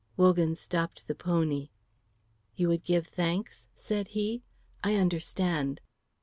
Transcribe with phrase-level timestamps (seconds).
[0.17, 1.69] Wogan stopped the pony.
[2.55, 4.41] "You would give thanks?" said he.
[4.83, 5.79] "I understand."